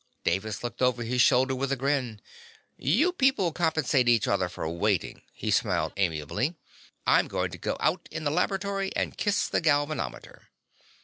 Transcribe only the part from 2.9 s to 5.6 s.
people compensate each other for waiting," he